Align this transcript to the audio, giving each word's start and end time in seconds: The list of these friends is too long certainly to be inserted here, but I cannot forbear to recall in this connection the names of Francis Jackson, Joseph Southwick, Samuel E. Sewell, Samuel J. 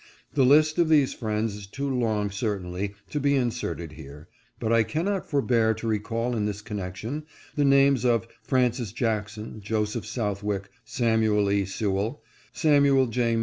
The 0.33 0.43
list 0.43 0.79
of 0.79 0.89
these 0.89 1.13
friends 1.13 1.55
is 1.55 1.67
too 1.67 1.87
long 1.87 2.31
certainly 2.31 2.95
to 3.11 3.19
be 3.19 3.35
inserted 3.35 3.91
here, 3.91 4.29
but 4.59 4.73
I 4.73 4.81
cannot 4.81 5.29
forbear 5.29 5.75
to 5.75 5.87
recall 5.87 6.35
in 6.35 6.47
this 6.47 6.63
connection 6.63 7.23
the 7.53 7.65
names 7.65 8.03
of 8.03 8.27
Francis 8.41 8.93
Jackson, 8.93 9.61
Joseph 9.61 10.07
Southwick, 10.07 10.69
Samuel 10.83 11.51
E. 11.51 11.65
Sewell, 11.65 12.23
Samuel 12.51 13.05
J. 13.05 13.37